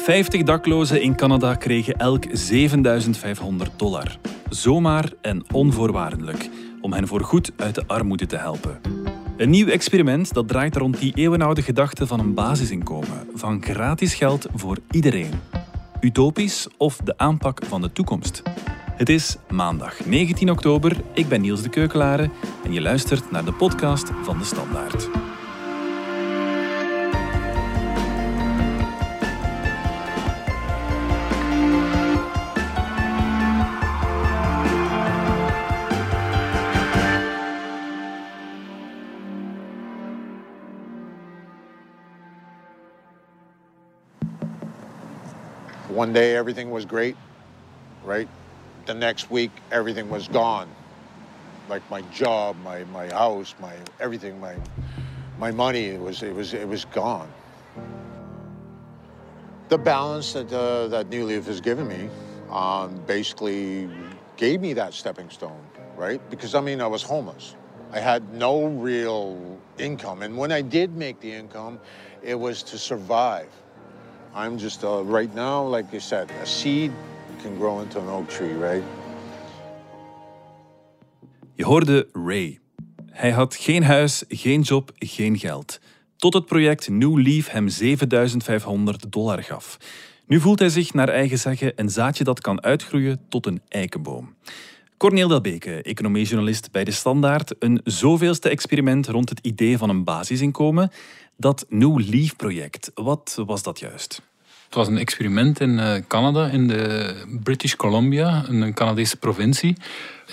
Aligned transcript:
50 0.00 0.42
daklozen 0.42 1.02
in 1.02 1.16
Canada 1.16 1.54
kregen 1.54 1.94
elk 1.94 2.24
7500 2.32 3.70
dollar. 3.76 4.16
Zomaar 4.48 5.12
en 5.20 5.44
onvoorwaardelijk, 5.52 6.48
om 6.80 6.92
hen 6.92 7.06
voorgoed 7.06 7.52
uit 7.56 7.74
de 7.74 7.86
armoede 7.86 8.26
te 8.26 8.36
helpen. 8.36 8.80
Een 9.36 9.50
nieuw 9.50 9.66
experiment 9.66 10.34
dat 10.34 10.48
draait 10.48 10.76
rond 10.76 11.00
die 11.00 11.14
eeuwenoude 11.14 11.62
gedachte 11.62 12.06
van 12.06 12.20
een 12.20 12.34
basisinkomen, 12.34 13.28
van 13.34 13.62
gratis 13.62 14.14
geld 14.14 14.46
voor 14.54 14.78
iedereen. 14.90 15.32
Utopisch 16.00 16.68
of 16.76 16.96
de 16.96 17.18
aanpak 17.18 17.60
van 17.66 17.80
de 17.80 17.92
toekomst? 17.92 18.42
Het 18.96 19.08
is 19.08 19.36
maandag 19.50 20.06
19 20.06 20.50
oktober, 20.50 20.96
ik 21.14 21.28
ben 21.28 21.40
Niels 21.40 21.62
de 21.62 21.68
Keukelare 21.68 22.30
en 22.64 22.72
je 22.72 22.80
luistert 22.80 23.30
naar 23.30 23.44
de 23.44 23.52
podcast 23.52 24.10
van 24.22 24.38
De 24.38 24.44
Standaard. 24.44 25.29
One 46.00 46.14
day 46.14 46.34
everything 46.34 46.70
was 46.70 46.86
great, 46.86 47.14
right? 48.02 48.26
The 48.86 48.94
next 48.94 49.30
week 49.30 49.50
everything 49.70 50.08
was 50.08 50.28
gone. 50.28 50.66
Like 51.68 51.82
my 51.90 52.00
job, 52.00 52.56
my, 52.64 52.84
my 52.84 53.08
house, 53.08 53.54
my 53.60 53.74
everything, 54.00 54.40
my 54.40 54.54
my 55.38 55.50
money, 55.50 55.88
it 55.88 56.00
was 56.00 56.22
it 56.22 56.34
was 56.34 56.54
it 56.54 56.66
was 56.66 56.86
gone. 56.86 57.30
The 59.68 59.76
balance 59.76 60.32
that 60.32 60.50
uh, 60.50 60.88
that 60.88 61.10
New 61.10 61.26
Leaf 61.26 61.44
has 61.44 61.60
given 61.60 61.86
me 61.86 62.08
um, 62.50 62.96
basically 63.06 63.86
gave 64.38 64.62
me 64.62 64.72
that 64.72 64.94
stepping 64.94 65.28
stone, 65.28 65.62
right? 65.98 66.22
Because 66.30 66.54
I 66.54 66.62
mean 66.62 66.80
I 66.80 66.86
was 66.86 67.02
homeless. 67.02 67.56
I 67.92 68.00
had 68.00 68.32
no 68.32 68.64
real 68.64 69.60
income, 69.76 70.22
and 70.22 70.38
when 70.38 70.50
I 70.50 70.62
did 70.62 70.96
make 70.96 71.20
the 71.20 71.30
income, 71.30 71.78
it 72.22 72.36
was 72.36 72.62
to 72.62 72.78
survive. 72.78 73.52
I'm 74.34 74.58
just 74.58 74.84
uh, 74.84 75.02
right 75.04 75.34
now, 75.34 75.74
like 75.74 75.90
you 75.90 76.00
said, 76.00 76.30
a 76.42 76.46
seed 76.46 76.90
can 77.42 77.56
grow 77.58 77.80
into 77.80 77.98
an 77.98 78.08
oak 78.08 78.28
tree, 78.28 78.54
right? 78.58 78.82
Je 81.54 81.64
hoorde 81.64 82.08
Ray. 82.12 82.58
Hij 83.10 83.30
had 83.30 83.54
geen 83.54 83.82
huis, 83.82 84.24
geen 84.28 84.60
job, 84.60 84.90
geen 84.98 85.38
geld. 85.38 85.80
Tot 86.16 86.34
het 86.34 86.46
project 86.46 86.88
New 86.88 87.18
Leaf 87.18 87.48
hem 87.48 87.68
7500 87.68 89.12
dollar 89.12 89.42
gaf. 89.42 89.76
Nu 90.26 90.40
voelt 90.40 90.58
hij 90.58 90.68
zich, 90.68 90.94
naar 90.94 91.08
eigen 91.08 91.38
zeggen, 91.38 91.72
een 91.76 91.90
zaadje 91.90 92.24
dat 92.24 92.40
kan 92.40 92.62
uitgroeien 92.62 93.20
tot 93.28 93.46
een 93.46 93.60
eikenboom. 93.68 94.34
Corneel 94.96 95.28
Delbeke, 95.28 95.82
economiejournalist 95.82 96.72
bij 96.72 96.84
De 96.84 96.90
Standaard. 96.90 97.54
Een 97.58 97.80
zoveelste 97.84 98.48
experiment 98.48 99.06
rond 99.06 99.28
het 99.28 99.38
idee 99.42 99.78
van 99.78 99.88
een 99.88 100.04
basisinkomen. 100.04 100.90
Dat 101.40 101.66
New 101.68 101.98
Leaf-project, 102.10 102.90
wat 102.94 103.42
was 103.46 103.62
dat 103.62 103.78
juist? 103.78 104.22
Het 104.64 104.74
was 104.74 104.88
een 104.88 104.98
experiment 104.98 105.60
in 105.60 105.70
uh, 105.70 105.94
Canada, 106.08 106.46
in 106.46 106.68
de 106.68 107.14
British 107.42 107.74
Columbia, 107.74 108.44
een 108.48 108.74
Canadese 108.74 109.16
provincie. 109.16 109.76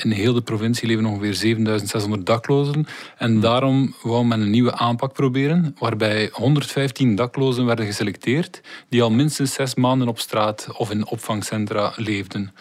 In 0.03 0.11
heel 0.11 0.33
de 0.33 0.41
provincie 0.41 0.87
leven 0.87 1.05
ongeveer 1.05 1.33
7600 1.33 2.25
daklozen. 2.25 2.87
En 3.17 3.39
daarom 3.39 3.95
wou 4.01 4.25
men 4.25 4.41
een 4.41 4.49
nieuwe 4.49 4.75
aanpak 4.75 5.13
proberen, 5.13 5.75
waarbij 5.79 6.29
115 6.31 7.15
daklozen 7.15 7.65
werden 7.65 7.85
geselecteerd 7.85 8.61
die 8.89 9.03
al 9.03 9.11
minstens 9.11 9.53
zes 9.53 9.75
maanden 9.75 10.07
op 10.07 10.19
straat 10.19 10.67
of 10.77 10.91
in 10.91 11.07
opvangcentra 11.07 11.93
leefden. 11.95 12.53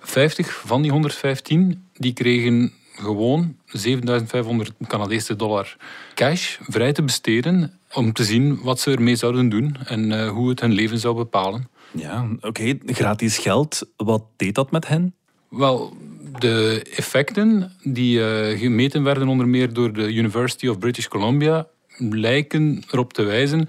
50 0.00 0.62
van 0.66 0.82
die 0.82 0.90
115 0.90 1.88
die 1.94 2.12
kregen 2.12 2.72
gewoon 2.94 3.56
7500 3.66 4.72
Canadese 4.86 5.36
dollar 5.36 5.76
cash 6.14 6.58
vrij 6.60 6.92
te 6.92 7.02
besteden 7.02 7.79
om 7.94 8.12
te 8.12 8.24
zien 8.24 8.62
wat 8.62 8.80
ze 8.80 8.90
ermee 8.90 9.16
zouden 9.16 9.48
doen 9.48 9.76
en 9.84 10.10
uh, 10.10 10.28
hoe 10.28 10.48
het 10.48 10.60
hun 10.60 10.72
leven 10.72 10.98
zou 10.98 11.14
bepalen. 11.16 11.68
Ja, 11.92 12.28
oké, 12.36 12.46
okay. 12.46 12.80
gratis 12.86 13.38
geld. 13.38 13.90
Wat 13.96 14.22
deed 14.36 14.54
dat 14.54 14.70
met 14.70 14.88
hen? 14.88 15.14
Wel, 15.48 15.96
de 16.38 16.86
effecten 16.96 17.72
die 17.82 18.18
uh, 18.18 18.58
gemeten 18.58 19.02
werden 19.02 19.28
onder 19.28 19.48
meer 19.48 19.72
door 19.72 19.92
de 19.92 20.12
University 20.12 20.68
of 20.68 20.78
British 20.78 21.06
Columbia 21.06 21.66
lijken 21.96 22.84
erop 22.90 23.12
te 23.12 23.22
wijzen 23.22 23.68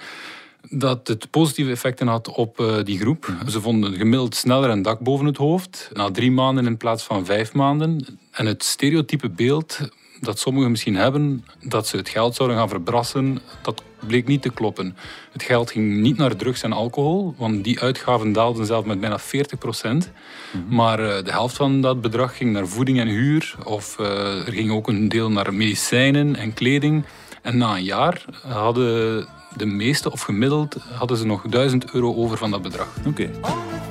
dat 0.69 1.07
het 1.07 1.29
positieve 1.29 1.71
effecten 1.71 2.07
had 2.07 2.27
op 2.27 2.59
uh, 2.59 2.83
die 2.83 2.99
groep. 2.99 3.35
Ze 3.47 3.61
vonden 3.61 3.93
gemiddeld 3.93 4.35
sneller 4.35 4.69
een 4.69 4.81
dak 4.81 4.99
boven 4.99 5.25
het 5.25 5.37
hoofd, 5.37 5.89
na 5.93 6.11
drie 6.11 6.31
maanden 6.31 6.65
in 6.65 6.77
plaats 6.77 7.03
van 7.03 7.25
vijf 7.25 7.53
maanden. 7.53 8.19
En 8.31 8.45
het 8.45 8.63
stereotype 8.63 9.29
beeld 9.29 9.79
dat 10.21 10.39
sommigen 10.39 10.71
misschien 10.71 10.95
hebben, 10.95 11.45
dat 11.63 11.87
ze 11.87 11.97
het 11.97 12.09
geld 12.09 12.35
zouden 12.35 12.57
gaan 12.57 12.69
verbrassen, 12.69 13.39
dat 13.61 13.83
bleek 14.07 14.27
niet 14.27 14.41
te 14.41 14.49
kloppen. 14.49 14.95
Het 15.31 15.43
geld 15.43 15.71
ging 15.71 15.97
niet 15.97 16.17
naar 16.17 16.35
drugs 16.35 16.63
en 16.63 16.73
alcohol, 16.73 17.33
want 17.37 17.63
die 17.63 17.79
uitgaven 17.79 18.33
daalden 18.33 18.65
zelf 18.65 18.85
met 18.85 18.99
bijna 18.99 19.19
40 19.19 19.59
procent. 19.59 20.11
Mhm. 20.51 20.75
Maar 20.75 20.99
uh, 20.99 21.23
de 21.23 21.31
helft 21.31 21.55
van 21.55 21.81
dat 21.81 22.01
bedrag 22.01 22.37
ging 22.37 22.51
naar 22.51 22.67
voeding 22.67 22.99
en 22.99 23.07
huur, 23.07 23.55
of 23.63 23.97
uh, 23.99 24.47
er 24.47 24.53
ging 24.53 24.71
ook 24.71 24.87
een 24.87 25.09
deel 25.09 25.31
naar 25.31 25.53
medicijnen 25.53 26.35
en 26.35 26.53
kleding. 26.53 27.05
En 27.41 27.57
na 27.57 27.75
een 27.75 27.83
jaar 27.83 28.25
hadden 28.47 29.27
de 29.55 29.65
meeste, 29.65 30.11
of 30.11 30.21
gemiddeld, 30.21 30.77
hadden 30.93 31.17
ze 31.17 31.25
nog 31.25 31.41
1000 31.49 31.93
euro 31.93 32.15
over 32.15 32.37
van 32.37 32.51
dat 32.51 32.61
bedrag. 32.61 32.87
Oké. 33.05 33.09
Okay. 33.09 33.90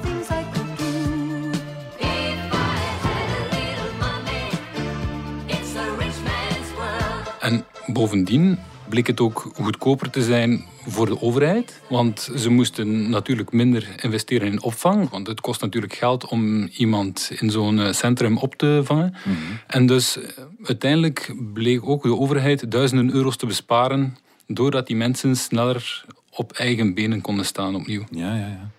En 7.41 7.65
bovendien 7.87 8.59
bleek 8.89 9.07
het 9.07 9.21
ook 9.21 9.51
goedkoper 9.55 10.11
te 10.11 10.23
zijn 10.23 10.65
voor 10.87 11.07
de 11.07 11.21
overheid. 11.23 11.81
Want 11.89 12.31
ze 12.37 12.51
moesten 12.51 13.11
natuurlijk 13.11 13.53
minder 13.53 13.89
investeren 14.03 14.49
in 14.49 14.63
opvang. 14.63 15.11
Want 15.11 15.27
het 15.27 15.41
kost 15.41 15.61
natuurlijk 15.61 15.95
geld 15.95 16.27
om 16.27 16.67
iemand 16.67 17.31
in 17.39 17.51
zo'n 17.51 17.81
eh, 17.81 17.93
centrum 17.93 18.37
op 18.37 18.55
te 18.55 18.81
vangen. 18.85 19.15
Mhm. 19.25 19.37
En 19.67 19.87
dus 19.87 20.19
eh, 20.19 20.29
uiteindelijk 20.65 21.35
bleek 21.53 21.89
ook 21.89 22.03
de 22.03 22.17
overheid 22.17 22.71
duizenden 22.71 23.15
euro's 23.15 23.37
te 23.37 23.47
besparen. 23.47 24.17
Doordat 24.47 24.87
die 24.87 24.97
mensen 24.97 25.37
sneller 25.37 26.05
op 26.31 26.53
eigen 26.53 26.95
benen 26.95 27.21
konden 27.21 27.45
staan 27.45 27.75
opnieuw. 27.75 28.05
Ja, 28.11 28.35
ja, 28.35 28.47
ja. 28.47 28.71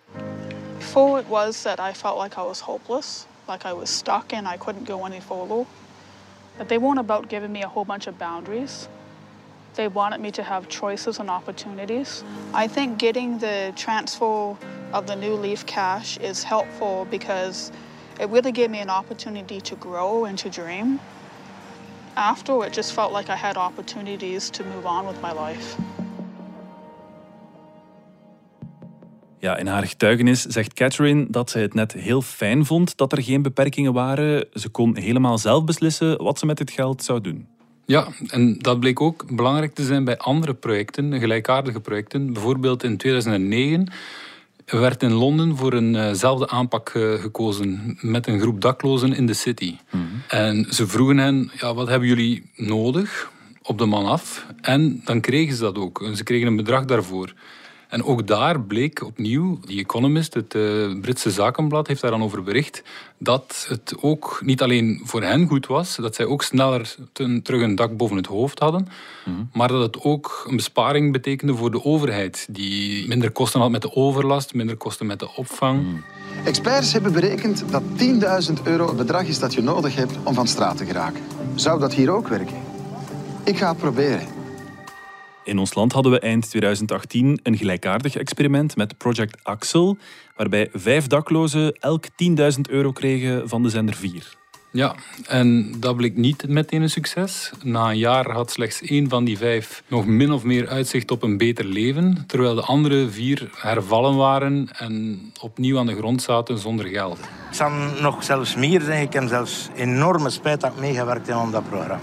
Before 0.78 1.20
it 1.20 1.28
was 1.28 1.62
that 1.62 1.80
I 1.80 1.94
felt 1.94 2.24
like 2.24 2.40
I 2.40 2.44
was 2.44 2.60
hopeless. 2.60 3.26
Like 3.48 3.68
I 3.68 3.74
was 3.74 3.96
stuck 3.96 4.34
and 4.34 4.48
I 4.54 4.58
couldn't 4.58 4.88
go 4.88 5.04
any 5.04 5.22
further. 5.22 5.66
But 6.58 6.70
they 6.70 6.78
weren't 6.78 7.00
about 7.00 7.30
giving 7.30 7.52
me 7.52 7.64
a 7.64 7.68
whole 7.68 7.86
bunch 7.86 8.08
of 8.08 8.18
boundaries. 8.18 8.88
They 9.76 9.88
wanted 9.88 10.20
me 10.20 10.32
to 10.32 10.44
have 10.44 10.68
choices 10.68 11.20
and 11.20 11.30
opportunities. 11.30 12.24
I 12.54 12.68
think 12.68 12.98
getting 12.98 13.40
the 13.40 13.74
transfer 13.76 14.58
of 14.92 15.08
the 15.08 15.16
new 15.16 15.34
Leaf 15.36 15.66
cash 15.66 16.18
is 16.18 16.44
helpful 16.44 17.08
because 17.10 17.72
it 18.20 18.30
really 18.30 18.52
gave 18.52 18.70
me 18.70 18.80
an 18.80 18.90
opportunity 18.90 19.62
to 19.62 19.76
grow 19.78 20.26
and 20.26 20.38
to 20.40 20.50
dream. 20.50 21.00
After, 22.18 22.66
it 22.66 22.74
just 22.74 22.94
felt 22.94 23.14
like 23.14 23.30
I 23.30 23.38
had 23.38 23.56
opportunities 23.56 24.50
to 24.52 24.66
move 24.66 24.86
on 24.86 25.08
with 25.08 25.22
my 25.22 25.32
life. 25.32 25.78
Ja, 29.42 29.58
in 29.58 29.68
haar 29.68 29.88
getuigenis 29.88 30.42
zegt 30.42 30.74
Catherine 30.74 31.26
dat 31.30 31.50
ze 31.50 31.60
het 31.60 31.74
net 31.74 31.94
heel 31.94 32.22
fijn 32.22 32.66
vond 32.66 32.98
dat 32.98 33.12
er 33.12 33.24
geen 33.24 33.42
beperkingen 33.42 33.94
waren. 33.94 34.48
Ze 34.54 34.70
kon 34.70 34.98
helemaal 34.98 35.38
zelf 35.38 35.64
beslissen 35.64 36.24
wat 36.24 36.40
ze 36.40 36.46
met 36.46 36.60
het 36.60 36.72
geld 36.72 37.04
zou 37.04 37.22
doen. 37.22 37.48
Ja, 37.86 38.08
en 38.28 38.58
dat 38.60 38.80
bleek 38.80 39.02
ook 39.02 39.36
belangrijk 39.36 39.74
te 39.74 39.84
zijn 39.84 40.04
bij 40.04 40.18
andere 40.18 40.54
projecten, 40.54 41.20
gelijkaardige 41.20 41.80
projecten. 41.80 42.34
Bijvoorbeeld 42.34 42.84
in 42.84 42.98
2009 42.98 43.92
werd 44.66 45.04
in 45.04 45.12
Londen 45.12 45.58
voor 45.58 45.74
eenzelfde 45.74 46.50
aanpak 46.50 46.90
eh, 46.90 47.14
gekozen 47.14 47.98
met 48.02 48.28
een 48.28 48.40
groep 48.40 48.62
daklozen 48.62 49.14
in 49.14 49.26
de 49.26 49.34
city. 49.34 49.76
Mhm. 49.90 50.04
En 50.28 50.66
ze 50.70 50.88
vroegen 50.88 51.18
hen, 51.18 51.52
ja, 51.60 51.74
wat 51.74 51.88
hebben 51.88 52.08
jullie 52.08 52.52
nodig 52.56 53.32
op 53.62 53.78
de 53.78 53.86
man 53.86 54.06
af? 54.06 54.46
En 54.62 55.02
dan 55.06 55.22
kregen 55.22 55.56
ze 55.56 55.62
dat 55.62 55.78
ook. 55.78 56.02
En 56.02 56.16
ze 56.16 56.24
kregen 56.24 56.48
een 56.48 56.56
bedrag 56.56 56.86
daarvoor. 56.86 57.34
En 57.92 58.04
ook 58.04 58.28
daar 58.28 58.62
bleek 58.62 59.06
opnieuw, 59.06 59.60
The 59.60 59.74
Economist, 59.74 60.34
het 60.34 60.54
uh, 60.54 61.00
Britse 61.02 61.32
zakenblad, 61.32 61.88
heeft 61.88 62.02
daar 62.02 62.12
dan 62.12 62.24
over 62.24 62.44
bericht, 62.44 62.84
dat 63.18 63.66
het 63.70 63.96
ook 64.02 64.42
niet 64.44 64.62
alleen 64.62 65.02
voor 65.04 65.24
hen 65.24 65.48
goed 65.48 65.68
was, 65.68 65.96
dat 65.96 66.16
zij 66.16 66.26
ook 66.26 66.44
sneller 66.44 66.96
ten, 67.12 67.42
terug 67.42 67.62
een 67.62 67.76
dak 67.76 67.98
boven 67.98 68.18
het 68.18 68.26
hoofd 68.26 68.60
hadden, 68.60 68.88
mhm. 69.26 69.38
maar 69.54 69.68
dat 69.68 69.82
het 69.82 70.04
ook 70.04 70.46
een 70.48 70.56
besparing 70.56 71.12
betekende 71.12 71.56
voor 71.56 71.72
de 71.72 71.84
overheid, 71.84 72.48
die 72.50 73.08
minder 73.08 73.32
kosten 73.32 73.60
had 73.60 73.72
met 73.72 73.82
de 73.82 73.96
overlast, 73.96 74.54
minder 74.54 74.78
kosten 74.78 75.06
met 75.06 75.20
de 75.20 75.36
opvang. 75.36 75.84
Mhm. 75.84 75.96
Experts 76.44 76.94
hebben 76.94 77.14
berekend 77.14 77.64
dat 77.72 77.84
10.000 77.98 78.64
euro 78.64 78.88
het 78.88 78.98
bedrag 78.98 79.26
is 79.26 79.40
dat 79.40 79.54
je 79.54 79.62
nodig 79.62 79.96
hebt 79.96 80.18
om 80.24 80.34
van 80.34 80.48
straat 80.48 80.78
te 80.78 80.86
geraken. 80.86 81.22
Zou 81.56 81.80
dat 81.80 81.94
hier 81.94 82.10
ook 82.10 82.28
werken? 82.28 82.58
Ik 83.44 83.58
ga 83.58 83.70
het 83.70 83.78
proberen. 83.78 84.41
In 85.44 85.60
ons 85.60 85.74
land 85.74 85.92
hadden 85.92 86.12
we 86.12 86.20
eind 86.20 86.50
2018 86.50 87.40
een 87.44 87.58
gelijkaardig 87.58 88.16
experiment 88.16 88.76
met 88.76 88.98
Project 88.98 89.44
Axel, 89.44 89.98
waarbij 90.36 90.70
vijf 90.74 91.08
daklozen 91.08 91.74
elk 91.80 92.06
10.000 92.56 92.62
euro 92.70 92.92
kregen 92.92 93.50
van 93.50 93.64
de 93.64 93.70
zender 93.70 93.96
4. 93.96 94.40
Ja, 94.74 94.96
en 95.28 95.76
dat 95.80 95.96
bleek 95.96 96.18
niet 96.18 96.48
meteen 96.48 96.82
een 96.82 96.90
succes. 96.90 97.52
Na 97.64 97.90
een 97.90 97.98
jaar 97.98 98.32
had 98.32 98.52
slechts 98.52 98.82
één 98.82 99.10
van 99.10 99.24
die 99.24 99.38
vijf 99.38 99.84
nog 99.88 100.06
min 100.06 100.32
of 100.32 100.44
meer 100.44 100.68
uitzicht 100.68 101.12
op 101.12 101.24
een 101.24 101.38
beter 101.38 101.66
leven, 101.66 102.24
terwijl 102.28 102.56
de 102.56 102.62
andere 102.62 103.10
vier 103.10 103.50
hervallen 103.56 104.16
waren 104.16 104.70
en 104.72 105.22
opnieuw 105.42 105.80
aan 105.80 105.86
de 105.86 105.96
grond 105.96 106.22
zaten 106.22 106.58
zonder 106.58 106.86
geld. 106.86 107.20
Ik 107.20 107.56
zal 107.56 107.70
nog 108.02 108.24
zelfs 108.24 108.56
meer 108.56 108.82
zeggen. 108.82 109.02
Ik 109.02 109.14
heb 109.14 109.28
zelfs 109.28 109.70
enorme 109.76 110.30
spijt 110.30 110.62
dat 110.62 110.72
ik 110.72 110.80
meegewerkt 110.80 111.28
heb 111.28 111.36
aan 111.36 111.52
dat 111.52 111.70
programma. 111.70 112.00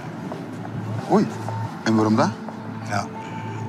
Oei, 1.10 1.26
en 1.84 1.94
waarom 1.94 2.16
dat? 2.16 2.30
Ja. 2.88 3.17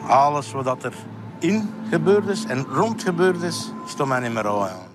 Alles 0.10 0.52
wat 0.52 0.84
er 0.84 0.94
in 1.40 1.70
gebeurd 1.90 2.28
is 2.28 2.46
en 2.46 2.66
rond 2.74 3.04
gebeurd 3.04 3.42
is, 3.42 3.72
stond 3.88 4.10
mij 4.10 4.20
niet 4.20 4.34
meer 4.34 4.48
aan. 4.48 4.88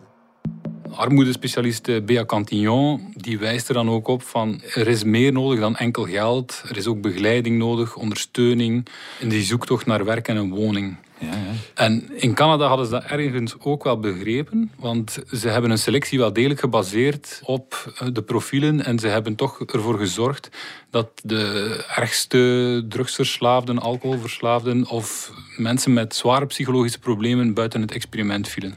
Armoedespecialist 0.90 2.06
Bea 2.06 2.24
Cantillon 2.24 3.12
die 3.16 3.38
wijst 3.38 3.68
er 3.68 3.74
dan 3.74 3.90
ook 3.90 4.08
op 4.08 4.22
van 4.22 4.60
er 4.74 4.88
is 4.88 5.04
meer 5.04 5.32
nodig 5.32 5.60
dan 5.60 5.76
enkel 5.76 6.04
geld. 6.04 6.62
Er 6.68 6.76
is 6.76 6.86
ook 6.86 7.00
begeleiding 7.00 7.58
nodig, 7.58 7.96
ondersteuning 7.96 8.86
in 9.20 9.28
die 9.28 9.42
zoektocht 9.42 9.86
naar 9.86 10.04
werk 10.04 10.28
en 10.28 10.36
een 10.36 10.50
woning. 10.50 10.96
Ja, 11.24 11.30
ja. 11.30 11.52
En 11.74 12.10
in 12.16 12.34
Canada 12.34 12.66
hadden 12.66 12.86
ze 12.86 12.92
dat 12.92 13.04
ergens 13.04 13.54
ook 13.58 13.84
wel 13.84 13.98
begrepen, 13.98 14.70
want 14.78 15.18
ze 15.32 15.48
hebben 15.48 15.70
een 15.70 15.78
selectie 15.78 16.18
wel 16.18 16.32
degelijk 16.32 16.60
gebaseerd 16.60 17.40
op 17.44 17.92
eh, 17.98 18.08
de 18.12 18.22
profielen 18.22 18.84
en 18.84 18.98
ze 18.98 19.08
hebben 19.08 19.34
toch 19.34 19.60
ervoor 19.60 19.98
gezorgd 19.98 20.48
dat 20.90 21.08
de 21.22 21.84
ergste 21.94 22.84
drugsverslaafden, 22.88 23.78
alcoholverslaafden 23.78 24.88
of 24.88 25.32
mensen 25.56 25.92
met 25.92 26.14
zware 26.14 26.46
psychologische 26.46 26.98
problemen 26.98 27.54
buiten 27.54 27.80
het 27.80 27.92
experiment 27.92 28.48
vielen. 28.48 28.74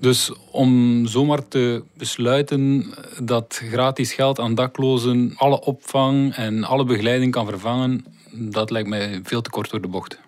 Dus 0.00 0.32
om 0.50 1.02
zomaar 1.06 1.48
te 1.48 1.82
besluiten 1.96 2.86
dat 3.22 3.62
gratis 3.70 4.12
geld 4.12 4.40
aan 4.40 4.54
daklozen 4.54 5.32
alle 5.36 5.60
opvang 5.60 6.34
en 6.34 6.64
alle 6.64 6.84
begeleiding 6.84 7.32
kan 7.32 7.46
vervangen, 7.46 8.04
dat 8.30 8.70
lijkt 8.70 8.88
mij 8.88 9.20
veel 9.22 9.40
te 9.40 9.50
kort 9.50 9.70
door 9.70 9.80
de 9.80 9.88
bocht. 9.88 10.18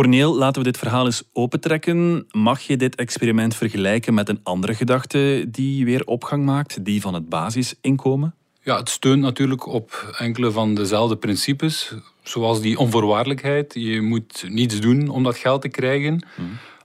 Corneel, 0.00 0.36
laten 0.36 0.62
we 0.62 0.68
dit 0.70 0.78
verhaal 0.78 1.04
eens 1.04 1.22
opentrekken. 1.32 2.26
Mag 2.30 2.60
je 2.60 2.76
dit 2.76 2.94
experiment 2.94 3.56
vergelijken 3.56 4.14
met 4.14 4.28
een 4.28 4.40
andere 4.42 4.74
gedachte 4.74 5.44
die 5.48 5.84
weer 5.84 6.04
opgang 6.04 6.44
maakt, 6.44 6.84
die 6.84 7.00
van 7.00 7.14
het 7.14 7.28
basisinkomen? 7.28 8.34
Ja, 8.62 8.76
het 8.76 8.88
steunt 8.88 9.22
natuurlijk 9.22 9.66
op 9.66 10.14
enkele 10.18 10.50
van 10.50 10.74
dezelfde 10.74 11.16
principes, 11.16 11.94
zoals 12.22 12.60
die 12.60 12.78
onvoorwaardelijkheid. 12.78 13.74
Je 13.74 14.00
moet 14.00 14.44
niets 14.48 14.80
doen 14.80 15.08
om 15.08 15.22
dat 15.22 15.36
geld 15.36 15.62
te 15.62 15.68
krijgen. 15.68 16.26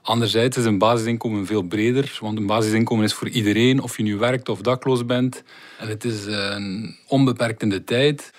Anderzijds 0.02 0.58
is 0.58 0.66
een 0.66 0.78
basisinkomen 0.78 1.46
veel 1.46 1.64
breder, 1.64 2.18
want 2.22 2.38
een 2.38 2.46
basisinkomen 2.46 3.06
is 3.06 3.14
voor 3.14 3.30
iedereen, 3.30 3.82
of 3.82 3.98
je 3.98 4.04
nu 4.04 4.18
werkt 4.18 4.50
of 4.50 4.62
dakloos 4.62 5.06
bent. 5.06 5.44
En 5.80 5.88
het 5.88 6.04
is 6.04 6.26
een 6.26 6.96
onbeperkt 7.08 7.62
in 7.62 7.70
de 7.70 7.84
tijd. 7.84 8.32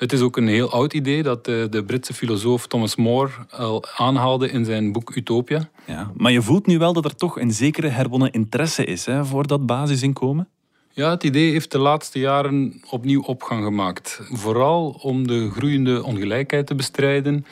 Het 0.00 0.12
is 0.12 0.20
ook 0.20 0.36
een 0.36 0.48
heel 0.48 0.70
oud 0.70 0.92
idee 0.92 1.22
dat 1.22 1.44
de, 1.44 1.66
de 1.70 1.84
Britse 1.84 2.14
filosoof 2.14 2.66
Thomas 2.66 2.96
More 2.96 3.30
al 3.50 3.84
aanhaalde 3.96 4.50
in 4.50 4.64
zijn 4.64 4.92
boek 4.92 5.16
Utopia. 5.16 5.68
Ja, 5.86 6.10
maar 6.16 6.32
je 6.32 6.42
voelt 6.42 6.66
nu 6.66 6.78
wel 6.78 6.92
dat 6.92 7.04
er 7.04 7.14
toch 7.14 7.40
een 7.40 7.52
zekere 7.52 7.88
herwonnen 7.88 8.32
interesse 8.32 8.84
is 8.84 9.06
hè, 9.06 9.24
voor 9.24 9.46
dat 9.46 9.66
basisinkomen? 9.66 10.48
Ja, 10.92 11.10
het 11.10 11.24
idee 11.24 11.50
heeft 11.50 11.72
de 11.72 11.78
laatste 11.78 12.18
jaren 12.18 12.82
opnieuw 12.90 13.22
opgang 13.22 13.64
gemaakt. 13.64 14.20
Vooral 14.32 14.98
om 15.02 15.26
de 15.26 15.50
groeiende 15.50 16.04
ongelijkheid 16.04 16.66
te 16.66 16.74
bestrijden, 16.74 17.46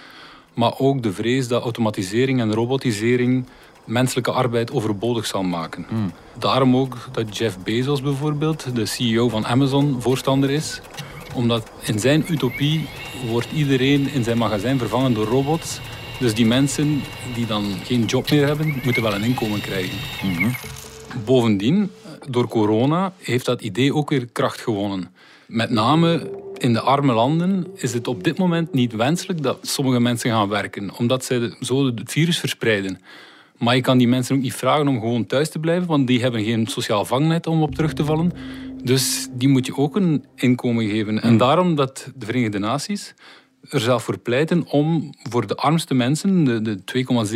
maar 0.55 0.79
ook 0.79 1.03
de 1.03 1.12
vrees 1.12 1.49
dat 1.49 1.62
automatisering 1.62 2.41
en 2.41 2.55
robotisering 2.55 3.47
menselijke 3.85 4.31
arbeid 4.31 4.73
overbodig 4.73 5.27
zal 5.27 5.43
maken. 5.43 5.87
Daarom 6.39 6.77
ook 6.77 7.09
dat 7.12 7.37
Jeff 7.37 7.59
Bezos 7.59 8.03
bijvoorbeeld, 8.03 8.75
de 8.75 8.87
CEO 8.87 9.29
van 9.29 9.47
Amazon, 9.47 9.97
voorstander 10.00 10.50
is. 10.50 10.81
Omdat 11.34 11.70
in 11.82 11.98
zijn 11.98 12.25
utopie 12.28 12.88
wordt 13.26 13.48
iedereen 13.54 14.12
in 14.12 14.25
zijn 14.25 14.38
magazijn 14.38 14.78
vervangen 14.78 15.14
door 15.14 15.26
robots. 15.26 15.80
Dus 16.19 16.34
die 16.34 16.46
mensen 16.46 17.02
die 17.34 17.46
dan 17.46 17.64
geen 17.84 18.04
job 18.04 18.30
meer 18.30 18.46
hebben, 18.46 18.80
moeten 18.84 19.02
wel 19.02 19.14
een 19.14 19.22
inkomen 19.22 19.60
krijgen. 19.60 19.98
Bovendien, 21.25 21.90
door 22.28 22.48
corona 22.48 23.12
heeft 23.19 23.44
dat 23.44 23.62
idee 23.62 23.94
ook 23.94 24.10
weer 24.10 24.26
kracht 24.32 24.60
gewonnen. 24.60 25.10
Met 25.46 25.70
name 25.70 26.30
in 26.56 26.72
de 26.72 26.80
arme 26.80 27.12
landen 27.12 27.66
is 27.75 27.92
het 27.92 28.08
op 28.08 28.25
dit 28.25 28.38
moment 28.38 28.72
niet 28.72 28.92
wenselijk 28.92 29.42
dat 29.42 29.58
sommige 29.62 30.00
mensen 30.00 30.30
gaan 30.30 30.48
werken, 30.48 30.96
omdat 30.98 31.25
zij 31.25 31.56
zo 31.60 31.86
het 31.86 32.12
virus 32.12 32.38
verspreiden. 32.38 33.00
Maar 33.58 33.75
je 33.75 33.80
kan 33.80 33.98
die 33.98 34.08
mensen 34.08 34.36
ook 34.36 34.42
niet 34.42 34.54
vragen 34.54 34.88
om 34.88 35.00
gewoon 35.00 35.26
thuis 35.26 35.50
te 35.50 35.58
blijven, 35.58 35.88
want 35.88 36.06
die 36.06 36.20
hebben 36.20 36.44
geen 36.44 36.66
sociaal 36.66 37.04
vangnet 37.04 37.46
om 37.46 37.62
op 37.62 37.75
terug 37.75 37.92
te 37.92 38.04
vallen. 38.04 38.32
Dus 38.82 39.28
die 39.32 39.48
moet 39.48 39.66
je 39.66 39.76
ook 39.76 39.96
een 39.96 40.25
inkomen 40.34 40.88
geven. 40.88 41.22
En 41.22 41.36
daarom 41.36 41.75
dat 41.75 42.12
de 42.14 42.26
Verenigde 42.26 42.58
Naties 42.58 43.14
er 43.70 43.80
zelf 43.80 44.02
voor 44.02 44.19
pleiten 44.19 44.66
om 44.66 45.14
voor 45.30 45.46
de 45.46 45.56
armste 45.56 45.94
mensen, 45.94 46.44
de, 46.44 46.62
de 46.62 46.78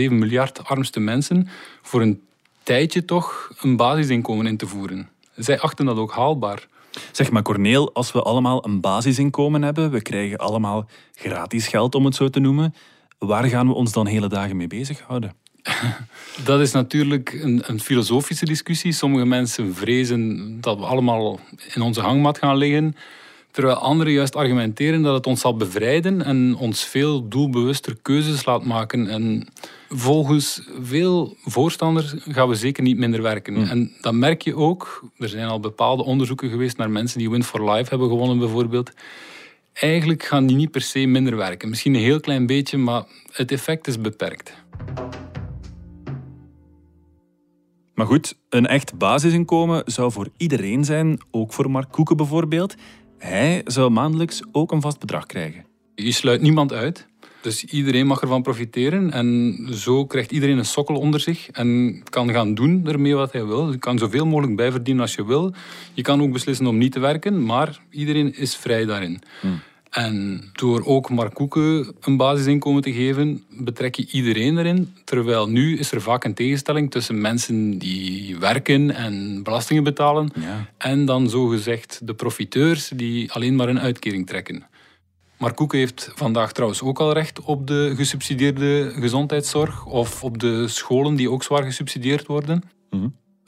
2,7 0.08 0.12
miljard 0.12 0.64
armste 0.64 1.00
mensen, 1.00 1.48
voor 1.82 2.00
een 2.00 2.20
tijdje 2.62 3.04
toch 3.04 3.52
een 3.60 3.76
basisinkomen 3.76 4.46
in 4.46 4.56
te 4.56 4.66
voeren. 4.66 5.08
Zij 5.36 5.60
achten 5.60 5.86
dat 5.86 5.96
ook 5.96 6.12
haalbaar. 6.12 6.66
Zeg 7.12 7.30
maar 7.30 7.42
Corneel, 7.42 7.94
als 7.94 8.12
we 8.12 8.22
allemaal 8.22 8.64
een 8.66 8.80
basisinkomen 8.80 9.62
hebben, 9.62 9.90
we 9.90 10.02
krijgen 10.02 10.38
allemaal 10.38 10.88
gratis 11.14 11.66
geld 11.66 11.94
om 11.94 12.04
het 12.04 12.14
zo 12.14 12.28
te 12.28 12.40
noemen, 12.40 12.74
waar 13.18 13.44
gaan 13.44 13.66
we 13.66 13.74
ons 13.74 13.92
dan 13.92 14.06
hele 14.06 14.28
dagen 14.28 14.56
mee 14.56 14.66
bezighouden? 14.66 15.41
Dat 16.44 16.60
is 16.60 16.72
natuurlijk 16.72 17.32
een, 17.42 17.62
een 17.66 17.80
filosofische 17.80 18.44
discussie. 18.44 18.92
Sommige 18.92 19.26
mensen 19.26 19.74
vrezen 19.74 20.56
dat 20.60 20.78
we 20.78 20.84
allemaal 20.84 21.40
in 21.74 21.82
onze 21.82 22.00
hangmat 22.00 22.38
gaan 22.38 22.56
liggen. 22.56 22.96
Terwijl 23.50 23.76
anderen 23.76 24.12
juist 24.12 24.36
argumenteren 24.36 25.02
dat 25.02 25.14
het 25.14 25.26
ons 25.26 25.40
zal 25.40 25.56
bevrijden 25.56 26.24
en 26.24 26.56
ons 26.56 26.84
veel 26.84 27.28
doelbewuster 27.28 27.96
keuzes 28.02 28.44
laat 28.44 28.64
maken. 28.64 29.08
En 29.08 29.48
volgens 29.88 30.62
veel 30.82 31.36
voorstanders 31.44 32.14
gaan 32.28 32.48
we 32.48 32.54
zeker 32.54 32.82
niet 32.82 32.96
minder 32.98 33.22
werken. 33.22 33.68
En 33.68 33.92
dat 34.00 34.14
merk 34.14 34.42
je 34.42 34.56
ook. 34.56 35.04
Er 35.18 35.28
zijn 35.28 35.48
al 35.48 35.60
bepaalde 35.60 36.04
onderzoeken 36.04 36.50
geweest 36.50 36.76
naar 36.76 36.90
mensen 36.90 37.18
die 37.18 37.30
Win 37.30 37.44
for 37.44 37.70
Life 37.70 37.90
hebben 37.90 38.08
gewonnen 38.08 38.38
bijvoorbeeld. 38.38 38.92
Eigenlijk 39.72 40.22
gaan 40.22 40.46
die 40.46 40.56
niet 40.56 40.70
per 40.70 40.80
se 40.80 41.06
minder 41.06 41.36
werken. 41.36 41.68
Misschien 41.68 41.94
een 41.94 42.00
heel 42.00 42.20
klein 42.20 42.46
beetje, 42.46 42.78
maar 42.78 43.02
het 43.32 43.52
effect 43.52 43.86
is 43.86 44.00
beperkt. 44.00 44.52
Maar 48.02 48.10
goed, 48.10 48.36
een 48.48 48.66
echt 48.66 48.98
basisinkomen 48.98 49.82
zou 49.86 50.12
voor 50.12 50.28
iedereen 50.36 50.84
zijn, 50.84 51.20
ook 51.30 51.52
voor 51.52 51.70
Mark 51.70 51.90
Koeken 51.90 52.16
bijvoorbeeld. 52.16 52.74
Hij 53.18 53.60
zou 53.64 53.90
maandelijks 53.90 54.42
ook 54.52 54.72
een 54.72 54.80
vast 54.80 54.98
bedrag 54.98 55.26
krijgen. 55.26 55.64
Je 55.94 56.12
sluit 56.12 56.40
niemand 56.40 56.72
uit. 56.72 57.06
Dus 57.42 57.64
iedereen 57.64 58.06
mag 58.06 58.20
ervan 58.20 58.42
profiteren. 58.42 59.10
En 59.12 59.58
zo 59.72 60.06
krijgt 60.06 60.32
iedereen 60.32 60.58
een 60.58 60.64
sokkel 60.64 60.96
onder 60.96 61.20
zich. 61.20 61.50
En 61.50 62.00
kan 62.10 62.30
gaan 62.30 62.54
doen 62.54 62.86
ermee 62.86 63.14
wat 63.14 63.32
hij 63.32 63.46
wil. 63.46 63.70
Je 63.70 63.78
kan 63.78 63.98
zoveel 63.98 64.26
mogelijk 64.26 64.56
bijverdienen 64.56 65.02
als 65.02 65.14
je 65.14 65.26
wil. 65.26 65.54
Je 65.94 66.02
kan 66.02 66.22
ook 66.22 66.32
beslissen 66.32 66.66
om 66.66 66.78
niet 66.78 66.92
te 66.92 67.00
werken. 67.00 67.44
Maar 67.44 67.80
iedereen 67.90 68.34
is 68.36 68.56
vrij 68.56 68.84
daarin. 68.84 69.22
En 69.92 70.50
door 70.52 70.84
ook 70.84 71.10
Mark 71.10 71.34
Koeken 71.34 71.94
een 72.00 72.16
basisinkomen 72.16 72.82
te 72.82 72.92
geven, 72.92 73.44
betrek 73.50 73.94
je 73.94 74.06
iedereen 74.10 74.58
erin. 74.58 74.94
Terwijl 75.04 75.48
nu 75.48 75.78
is 75.78 75.92
er 75.92 76.00
vaak 76.00 76.24
een 76.24 76.34
tegenstelling 76.34 76.90
tussen 76.90 77.20
mensen 77.20 77.78
die 77.78 78.38
werken 78.38 78.94
en 78.94 79.42
belastingen 79.42 79.84
betalen. 79.84 80.30
Ja. 80.40 80.68
En 80.78 81.04
dan 81.04 81.28
zogezegd 81.28 82.00
de 82.06 82.14
profiteurs 82.14 82.88
die 82.88 83.32
alleen 83.32 83.56
maar 83.56 83.68
een 83.68 83.80
uitkering 83.80 84.26
trekken. 84.26 84.66
Mark 85.38 85.56
Koeken 85.56 85.78
heeft 85.78 86.12
vandaag 86.14 86.52
trouwens 86.52 86.82
ook 86.82 87.00
al 87.00 87.12
recht 87.12 87.40
op 87.40 87.66
de 87.66 87.92
gesubsidieerde 87.96 88.92
gezondheidszorg 88.94 89.86
of 89.86 90.24
op 90.24 90.38
de 90.38 90.68
scholen 90.68 91.14
die 91.14 91.30
ook 91.30 91.42
zwaar 91.42 91.62
gesubsidieerd 91.62 92.26
worden. 92.26 92.62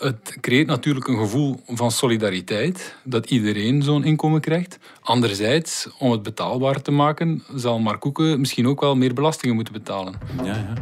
Het 0.05 0.37
creëert 0.41 0.67
natuurlijk 0.67 1.09
een 1.09 1.19
gevoel 1.19 1.61
van 1.67 1.91
solidariteit, 1.91 2.97
dat 3.05 3.31
iedereen 3.31 3.83
zo'n 3.83 4.05
inkomen 4.05 4.41
krijgt. 4.41 4.79
Anderzijds, 5.01 5.89
om 5.99 6.11
het 6.11 6.23
betaalbaar 6.23 6.83
te 6.83 6.91
maken, 6.91 7.43
zal 7.55 7.79
Mark 7.79 8.01
Koeken 8.01 8.41
misschien 8.41 8.67
ook 8.67 8.81
wel 8.81 8.97
meer 8.97 9.15
belastingen 9.15 9.55
moeten 9.55 9.73
betalen. 9.73 10.15
Ja, 10.37 10.45
ja. 10.45 10.75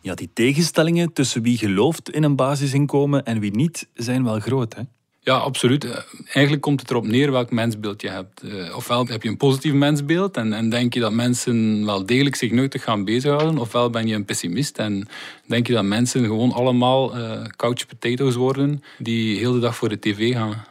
Ja, 0.00 0.14
die 0.14 0.30
tegenstellingen 0.32 1.12
tussen 1.12 1.42
wie 1.42 1.58
gelooft 1.58 2.10
in 2.10 2.22
een 2.22 2.36
basisinkomen 2.36 3.24
en 3.24 3.40
wie 3.40 3.56
niet, 3.56 3.88
zijn 3.94 4.24
wel 4.24 4.40
groot. 4.40 4.74
Hè? 4.74 4.82
Ja, 5.28 5.36
absoluut. 5.36 5.84
Eh, 5.84 5.96
Eigenlijk 6.24 6.60
komt 6.60 6.80
het 6.80 6.90
erop 6.90 7.06
neer 7.06 7.30
welk 7.32 7.50
mensbeeld 7.50 8.00
je 8.00 8.08
hebt. 8.08 8.42
Eh, 8.42 8.76
Ofwel 8.76 9.06
heb 9.06 9.22
je 9.22 9.28
een 9.28 9.36
positief 9.36 9.72
mensbeeld 9.72 10.36
en, 10.36 10.52
en 10.52 10.68
denk 10.68 10.94
je 10.94 11.00
dat 11.00 11.12
mensen 11.12 11.84
wel 11.84 12.06
degelijk 12.06 12.36
zich 12.36 12.50
nuttig 12.50 12.82
gaan 12.82 13.04
bezighouden, 13.04 13.58
ofwel 13.58 13.90
ben 13.90 14.06
je 14.06 14.14
een 14.14 14.24
pessimist 14.24 14.78
en 14.78 15.08
denk 15.46 15.66
je 15.66 15.72
dat 15.72 15.84
mensen 15.84 16.24
gewoon 16.24 16.52
allemaal 16.52 17.16
eh 17.16 17.44
couch 17.56 17.86
potatoes 17.86 18.34
worden 18.34 18.82
die 18.98 19.38
heel 19.38 19.52
de 19.52 19.58
dag 19.58 19.76
voor 19.76 19.88
de 19.88 19.98
tv 19.98 20.32
gaan. 20.32 20.64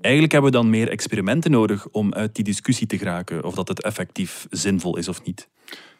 Eigenlijk 0.00 0.32
hebben 0.32 0.50
we 0.50 0.56
dan 0.56 0.70
meer 0.70 0.88
experimenten 0.88 1.50
nodig 1.50 1.86
om 1.90 2.14
uit 2.14 2.34
die 2.34 2.44
discussie 2.44 2.86
te 2.86 2.98
geraken 2.98 3.44
of 3.44 3.54
dat 3.54 3.68
het 3.68 3.82
effectief 3.82 4.46
zinvol 4.50 4.96
is 4.96 5.08
of 5.08 5.24
niet. 5.24 5.48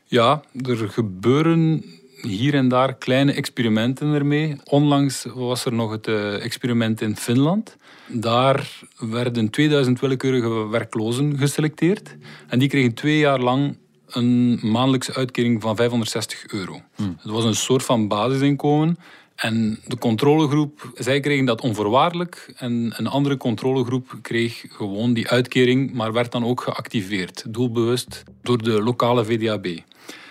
Ja, 0.04 0.42
er 0.64 0.88
gebeuren 0.88 1.84
hier 2.22 2.54
en 2.54 2.68
daar 2.68 2.94
kleine 2.94 3.32
experimenten 3.32 4.14
ermee. 4.14 4.56
Onlangs 4.64 5.26
was 5.34 5.64
er 5.64 5.72
nog 5.72 5.90
het 5.90 6.06
eh, 6.06 6.44
experiment 6.44 7.00
in 7.00 7.16
Finland. 7.16 7.76
Daar 8.06 8.70
werden 8.98 9.50
2000 9.50 10.00
willekeurige 10.00 10.68
werklozen 10.68 11.38
geselecteerd. 11.38 12.16
En 12.48 12.58
die 12.58 12.68
kregen 12.68 12.94
twee 12.94 13.18
jaar 13.18 13.40
lang 13.40 13.76
een 14.08 14.58
maandelijkse 14.62 15.14
uitkering 15.14 15.62
van 15.62 15.76
560 15.76 16.46
euro. 16.46 16.80
Het 16.96 17.30
was 17.30 17.44
een 17.44 17.54
soort 17.54 17.82
van 17.82 18.08
basisinkomen. 18.08 18.98
En 19.34 19.80
de 19.86 19.98
controlegroep, 19.98 20.90
zij 20.94 21.20
kregen 21.20 21.44
dat 21.44 21.60
onvoorwaardelijk. 21.60 22.52
En 22.56 22.92
een 22.96 23.06
andere 23.06 23.36
controlegroep 23.36 24.18
kreeg 24.22 24.64
gewoon 24.68 25.12
die 25.12 25.28
uitkering, 25.28 25.92
maar 25.92 26.12
werd 26.12 26.32
dan 26.32 26.44
ook 26.44 26.60
geactiveerd, 26.60 27.44
doelbewust, 27.48 28.22
door 28.42 28.62
de 28.62 28.82
lokale 28.82 29.24
VDAB. 29.24 29.66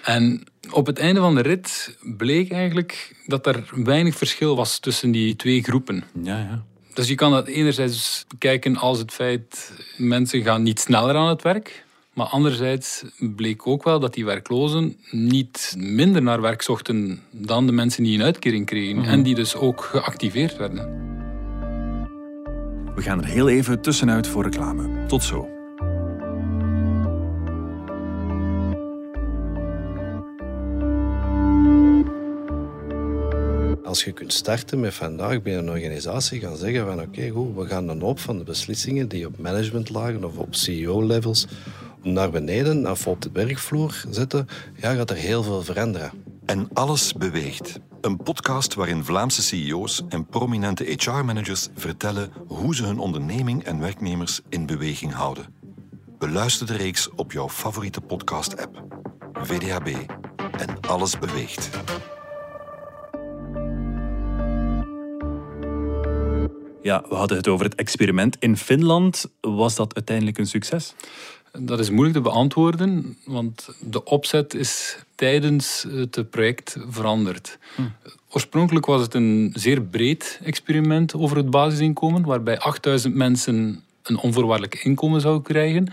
En 0.08 0.44
op 0.72 0.86
het 0.86 1.00
einde 1.00 1.20
van 1.20 1.36
de 1.36 1.42
rit 1.42 1.98
bleek 2.18 2.52
eigenlijk 2.52 3.16
dat 3.26 3.48
er 3.48 3.64
weinig 3.72 4.16
verschil 4.16 4.56
was 4.56 4.80
tussen 4.80 5.12
die 5.12 5.36
twee 5.36 5.64
groepen. 5.64 6.04
Ja, 6.22 6.38
ja. 6.38 6.64
Dus 6.94 7.08
je 7.08 7.16
kan 7.16 7.32
dat 7.32 7.48
enerzijds 7.48 8.26
bekijken 8.28 8.78
als 8.78 9.00
het 9.00 9.12
feit 9.12 9.72
mensen 9.98 10.44
gaan 10.44 10.64
niet 10.64 10.80
sneller 10.80 11.16
aan 11.16 11.28
het 11.28 11.42
werk. 11.42 11.86
Maar 12.14 12.26
anderzijds 12.26 13.04
bleek 13.18 13.68
ook 13.68 13.84
wel 13.84 14.00
dat 14.00 14.14
die 14.14 14.26
werklozen 14.26 14.98
niet 15.12 15.76
minder 15.78 16.22
naar 16.22 16.42
werk 16.42 16.62
zochten 16.62 17.22
dan 17.32 17.66
de 17.66 17.72
mensen 17.72 18.04
die 18.04 18.18
een 18.18 18.24
uitkering 18.24 18.66
kregen. 18.66 19.04
En 19.04 19.24
die 19.24 19.36
dus 19.36 19.56
ook 19.56 19.84
geactiveerd 19.84 20.58
werden. 20.58 21.06
We 22.96 23.02
gaan 23.02 23.20
er 23.20 23.28
heel 23.28 23.50
even 23.50 23.82
tussenuit 23.82 24.28
voor 24.28 24.44
reclame. 24.44 25.06
Tot 25.06 25.24
zo. 25.24 25.57
Als 33.98 34.06
je 34.06 34.12
kunt 34.12 34.34
starten 34.34 34.80
met 34.80 34.94
vandaag 34.94 35.42
binnen 35.42 35.63
een 35.63 35.70
organisatie 35.70 36.39
gaan 36.39 36.58
zeggen 36.58 36.86
van 36.86 37.01
oké, 37.01 37.30
goed, 37.30 37.56
we 37.56 37.66
gaan 37.66 37.89
een 37.89 38.01
hoop 38.01 38.20
van 38.20 38.38
de 38.38 38.44
beslissingen 38.44 39.08
die 39.08 39.27
op 39.27 39.38
managementlagen 39.38 40.24
of 40.24 40.38
op 40.38 40.56
CEO-levels 40.56 41.48
naar 42.01 42.30
beneden 42.30 42.92
of 42.92 43.08
op 43.08 43.22
de 43.22 43.30
werkvloer 43.34 44.06
zetten, 44.10 44.48
ja, 44.75 44.94
gaat 44.94 45.10
er 45.10 45.16
heel 45.16 45.44
veel 45.44 45.63
veranderen. 45.63 46.12
En 46.46 46.70
alles 46.74 47.13
beweegt. 47.13 47.80
Een 48.01 48.18
podcast 48.18 48.74
waarin 48.74 49.04
Vlaamse 49.04 49.42
CEO's 49.42 50.04
en 50.10 50.25
prominente 50.25 50.84
HR-managers 50.84 51.68
vertellen 51.75 52.32
hoe 52.48 52.75
ze 52.75 52.86
hun 52.86 53.00
onderneming 53.00 53.63
en 53.63 53.80
werknemers 53.80 54.42
in 54.50 54.66
beweging 54.66 55.13
houden. 55.13 55.46
Beluister 56.18 56.68
de 56.68 56.75
reeks 56.75 57.10
op 57.16 57.32
jouw 57.32 57.50
favoriete 57.50 58.01
podcast-app. 58.01 58.84
VDHB. 59.34 59.88
En 60.58 60.80
alles 60.82 61.20
beweegt. 61.20 61.70
Ja, 66.88 67.03
we 67.10 67.15
hadden 67.15 67.38
het 67.38 67.48
over 67.48 67.65
het 67.65 67.75
experiment 67.75 68.36
in 68.39 68.58
Finland. 68.58 69.25
Was 69.41 69.75
dat 69.75 69.96
uiteindelijk 69.96 70.38
een 70.38 70.48
succes? 70.48 70.94
Dat 71.60 71.79
is 71.79 71.89
moeilijk 71.89 72.15
te 72.15 72.22
beantwoorden, 72.22 73.17
want 73.25 73.70
de 73.79 74.03
opzet 74.03 74.53
is 74.53 74.98
tijdens 75.15 75.86
het 75.89 76.29
project 76.29 76.77
veranderd. 76.89 77.58
Oorspronkelijk 78.29 78.86
was 78.86 79.01
het 79.01 79.13
een 79.13 79.51
zeer 79.53 79.82
breed 79.82 80.39
experiment 80.44 81.13
over 81.13 81.38
het 81.38 81.50
basisinkomen, 81.50 82.25
waarbij 82.25 82.60
8000 82.60 83.15
mensen 83.15 83.84
een 84.03 84.17
onvoorwaardelijk 84.17 84.84
inkomen 84.84 85.22
zouden 85.22 85.44
krijgen. 85.44 85.88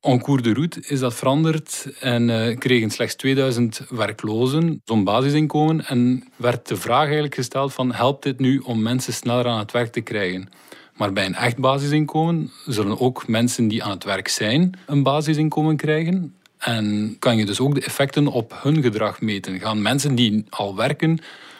En 0.00 0.22
cours 0.22 0.42
de 0.42 0.52
route 0.52 0.80
is 0.86 1.00
dat 1.00 1.14
veranderd 1.14 1.86
en 2.00 2.30
eh, 2.30 2.58
kregen 2.58 2.90
slechts 2.90 3.14
2000 3.14 3.80
werklozen 3.88 4.80
zo'n 4.84 5.04
basisinkomen. 5.04 5.86
En 5.86 6.24
werd 6.36 6.68
de 6.68 6.76
vraag 6.76 7.04
eigenlijk 7.04 7.34
gesteld 7.34 7.72
van 7.72 7.92
helpt 7.92 8.22
dit 8.22 8.38
nu 8.38 8.58
om 8.58 8.82
mensen 8.82 9.12
sneller 9.12 9.46
aan 9.46 9.58
het 9.58 9.72
werk 9.72 9.92
te 9.92 10.00
krijgen? 10.00 10.48
Maar 10.94 11.12
bij 11.12 11.26
een 11.26 11.34
echt 11.34 11.56
basisinkomen 11.56 12.50
zullen 12.66 13.00
ook 13.00 13.28
mensen 13.28 13.68
die 13.68 13.84
aan 13.84 13.90
het 13.90 14.04
werk 14.04 14.28
zijn 14.28 14.78
een 14.86 15.02
basisinkomen 15.02 15.76
krijgen. 15.76 16.34
En 16.58 17.16
kan 17.18 17.36
je 17.36 17.46
dus 17.46 17.60
ook 17.60 17.74
de 17.74 17.84
effecten 17.84 18.26
op 18.26 18.58
hun 18.62 18.82
gedrag 18.82 19.20
meten. 19.20 19.60
Gaan 19.60 19.82
mensen 19.82 20.14
die 20.14 20.44
al 20.48 20.76
werken 20.76 21.18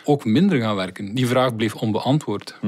ook 0.08 0.24
minder 0.24 0.60
gaan 0.60 0.76
werken? 0.76 1.14
Die 1.14 1.26
vraag 1.26 1.56
bleef 1.56 1.74
onbeantwoord. 1.74 2.58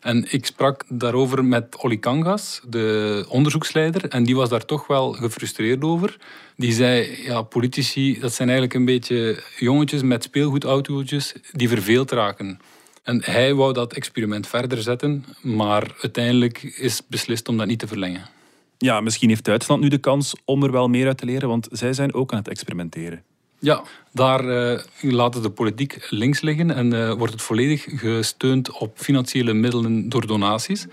En 0.00 0.26
ik 0.30 0.46
sprak 0.46 0.84
daarover 0.88 1.44
met 1.44 1.76
Olly 1.76 1.96
Kangas, 1.96 2.60
de 2.68 3.24
onderzoeksleider. 3.28 4.08
En 4.08 4.24
die 4.24 4.36
was 4.36 4.48
daar 4.48 4.64
toch 4.64 4.86
wel 4.86 5.12
gefrustreerd 5.12 5.82
over. 5.82 6.16
Die 6.56 6.72
zei, 6.72 7.22
ja, 7.24 7.42
politici, 7.42 8.18
dat 8.20 8.32
zijn 8.32 8.48
eigenlijk 8.48 8.78
een 8.78 8.84
beetje 8.84 9.42
jongetjes 9.58 10.02
met 10.02 10.22
speelgoedautootjes 10.22 11.34
die 11.52 11.68
verveeld 11.68 12.10
raken. 12.10 12.58
En 13.02 13.22
hij 13.24 13.54
wou 13.54 13.72
dat 13.72 13.92
experiment 13.92 14.46
verder 14.46 14.82
zetten, 14.82 15.24
maar 15.40 15.94
uiteindelijk 16.00 16.62
is 16.62 17.02
beslist 17.06 17.48
om 17.48 17.56
dat 17.56 17.66
niet 17.66 17.78
te 17.78 17.86
verlengen. 17.86 18.22
Ja, 18.78 19.00
misschien 19.00 19.28
heeft 19.28 19.44
Duitsland 19.44 19.82
nu 19.82 19.88
de 19.88 19.98
kans 19.98 20.34
om 20.44 20.62
er 20.62 20.72
wel 20.72 20.88
meer 20.88 21.06
uit 21.06 21.18
te 21.18 21.24
leren, 21.24 21.48
want 21.48 21.68
zij 21.70 21.92
zijn 21.92 22.14
ook 22.14 22.32
aan 22.32 22.38
het 22.38 22.48
experimenteren. 22.48 23.22
Ja, 23.62 23.82
daar 24.12 24.48
eh, 24.48 24.80
laat 25.00 25.42
de 25.42 25.50
politiek 25.50 26.06
links 26.10 26.40
liggen 26.40 26.70
en 26.74 26.92
eh, 26.92 27.12
wordt 27.12 27.32
het 27.32 27.42
volledig 27.42 27.86
gesteund 27.88 28.70
op 28.78 28.98
financiële 28.98 29.52
middelen 29.52 30.08
door 30.08 30.26
donaties. 30.26 30.86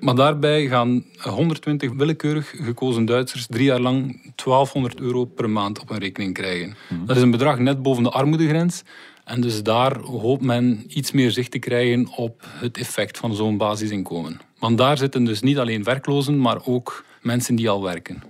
Maar 0.00 0.14
daarbij 0.14 0.66
gaan 0.66 1.04
120 1.18 1.92
willekeurig 1.92 2.54
gekozen 2.60 3.04
Duitsers 3.04 3.46
drie 3.46 3.64
jaar 3.64 3.80
lang 3.80 4.20
1200 4.34 5.00
euro 5.00 5.24
per 5.24 5.50
maand 5.50 5.80
op 5.80 5.90
een 5.90 5.98
rekening 5.98 6.34
krijgen. 6.34 6.76
Dat 7.04 7.16
is 7.16 7.22
een 7.22 7.30
bedrag 7.30 7.58
net 7.58 7.82
boven 7.82 8.02
de 8.02 8.10
armoedegrens. 8.10 8.82
En 9.24 9.40
dus 9.40 9.62
daar 9.62 9.98
hoopt 9.98 10.42
men 10.42 10.84
iets 10.88 11.12
meer 11.12 11.30
zicht 11.30 11.50
te 11.50 11.58
krijgen 11.58 12.08
op 12.16 12.46
het 12.46 12.78
effect 12.78 13.18
van 13.18 13.34
zo'n 13.34 13.56
basisinkomen. 13.56 14.40
Want 14.58 14.78
daar 14.78 14.98
zitten 14.98 15.24
dus 15.24 15.40
niet 15.40 15.58
alleen 15.58 15.84
werklozen, 15.84 16.38
maar 16.38 16.58
ook 16.64 17.04
mensen 17.22 17.54
die 17.54 17.70
al 17.70 17.82
werken. 17.82 18.22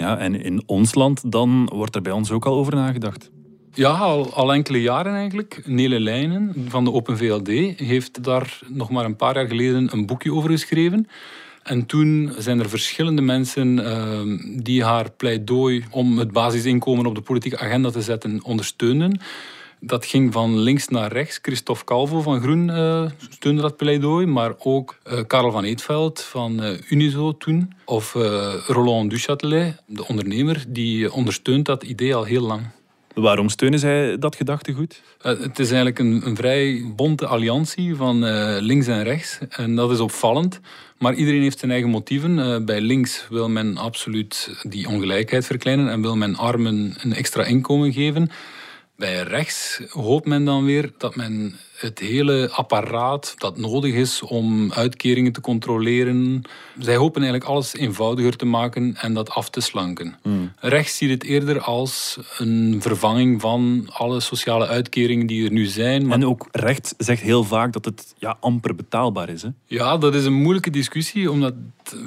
Ja, 0.00 0.18
en 0.18 0.42
in 0.42 0.62
ons 0.66 0.94
land 0.94 1.32
dan 1.32 1.70
wordt 1.72 1.94
er 1.94 2.02
bij 2.02 2.12
ons 2.12 2.30
ook 2.30 2.46
al 2.46 2.54
over 2.54 2.74
nagedacht. 2.74 3.30
Ja, 3.72 3.90
al, 3.90 4.52
enkele 4.52 4.80
jaren 4.80 5.14
eigenlijk. 5.14 5.62
Nele 5.64 6.00
Lijnen 6.00 6.66
van 6.68 6.84
de 6.84 6.92
Open 6.92 7.16
VLD 7.16 7.48
heeft 7.76 8.24
daar 8.24 8.60
nog 8.68 8.90
maar 8.90 9.04
een 9.04 9.16
paar 9.16 9.34
jaar 9.34 9.46
geleden 9.46 9.88
een 9.92 10.06
boekje 10.06 10.32
over 10.32 10.50
geschreven. 10.50 11.08
En 11.62 11.86
toen 11.86 12.32
zijn 12.38 12.58
er 12.58 12.68
verschillende 12.68 13.22
mensen 13.22 13.84
ehm, 13.84 14.38
die 14.62 14.84
haar 14.84 15.10
pleidooi 15.10 15.84
om 15.90 16.18
het 16.18 16.32
basisinkomen 16.32 17.06
op 17.06 17.14
de 17.14 17.20
politieke 17.20 17.58
agenda 17.58 17.90
te 17.90 18.02
zetten 18.02 18.44
ondersteunden. 18.44 19.20
Dat 19.82 20.06
ging 20.06 20.32
van 20.32 20.58
links 20.58 20.88
naar 20.88 21.12
rechts. 21.12 21.38
Christophe 21.42 21.84
Calvo 21.84 22.20
van 22.20 22.40
Groen 22.40 22.70
eh, 22.70 23.04
steunde 23.28 23.62
dat 23.62 23.76
pleidooi, 23.76 24.26
maar 24.26 24.54
ook 24.58 24.98
eh, 25.02 25.18
Karel 25.26 25.50
van 25.50 25.64
Eetveld 25.64 26.20
van 26.20 26.62
eh, 26.62 26.78
Unizo 26.88 27.36
toen. 27.36 27.72
Of 27.84 28.12
Roland 28.66 29.12
Duchâtelet, 29.12 29.82
de 29.86 30.06
ondernemer, 30.06 30.64
die 30.68 31.12
ondersteunt 31.12 31.66
dat 31.66 31.82
idee 31.82 32.14
al 32.14 32.24
heel 32.24 32.42
lang. 32.42 32.62
Waarom 33.14 33.48
steunen 33.48 33.78
zij 33.78 34.18
dat 34.18 34.36
gedachtegoed? 34.36 35.02
Het 35.18 35.58
is 35.58 35.66
eigenlijk 35.66 35.98
een, 35.98 36.26
een 36.26 36.36
vrij 36.36 36.92
bonte 36.96 37.26
alliantie 37.26 37.94
van 37.94 38.24
links 38.60 38.86
en 38.86 39.02
rechts. 39.02 39.38
En 39.48 39.74
dat 39.76 39.90
is 39.90 40.00
opvallend. 40.00 40.60
Maar 40.98 41.14
iedereen 41.14 41.42
heeft 41.42 41.58
zijn 41.58 41.70
eigen 41.70 41.90
motieven. 41.90 42.64
Bij 42.64 42.80
links 42.80 43.26
wil 43.30 43.48
men 43.48 43.76
absoluut 43.76 44.62
die 44.62 44.88
ongelijkheid 44.88 45.46
verkleinen 45.46 45.88
en 45.88 46.02
wil 46.02 46.16
men 46.16 46.36
armen 46.36 46.94
een 47.00 47.12
extra 47.12 47.44
inkomen 47.44 47.92
geven. 47.92 48.30
Bij 49.00 49.22
rechts 49.22 49.80
hoopt 49.88 50.26
men 50.26 50.44
dan 50.44 50.64
weer 50.64 50.92
dat 50.98 51.16
men 51.16 51.54
het 51.76 51.98
hele 51.98 52.50
apparaat 52.52 53.34
dat 53.36 53.58
nodig 53.58 53.94
is 53.94 54.22
om 54.22 54.72
uitkeringen 54.72 55.32
te 55.32 55.40
controleren. 55.40 56.42
Zij 56.78 56.96
hopen 56.96 57.22
eigenlijk 57.22 57.50
alles 57.50 57.74
eenvoudiger 57.74 58.36
te 58.36 58.44
maken 58.44 58.96
en 58.96 59.14
dat 59.14 59.30
af 59.30 59.50
te 59.50 59.60
slanken. 59.60 60.16
Rechts 60.58 60.96
ziet 60.96 61.10
het 61.10 61.24
eerder 61.24 61.60
als 61.60 62.18
een 62.38 62.76
vervanging 62.82 63.40
van 63.40 63.88
alle 63.92 64.20
sociale 64.20 64.66
uitkeringen 64.66 65.26
die 65.26 65.44
er 65.44 65.52
nu 65.52 65.64
zijn. 65.64 66.06
Maar 66.06 66.18
En 66.18 66.26
ook 66.26 66.48
rechts 66.50 66.94
zegt 66.98 67.22
heel 67.22 67.44
vaak 67.44 67.72
dat 67.72 67.84
het 67.84 68.14
ja, 68.18 68.36
amper 68.40 68.74
betaalbaar 68.74 69.28
is. 69.28 69.42
Hè? 69.42 69.48
ja, 69.66 69.96
dat 69.96 70.14
is 70.14 70.24
een 70.24 70.42
moeilijke 70.42 70.70
discussie, 70.70 71.30
omdat 71.30 71.54